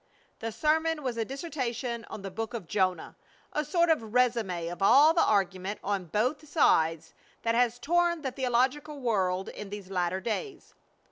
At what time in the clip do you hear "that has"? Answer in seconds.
7.43-7.77